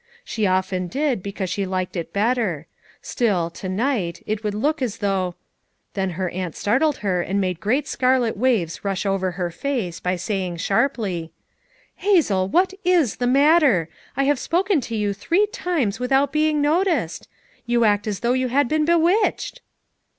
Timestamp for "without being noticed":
15.99-17.27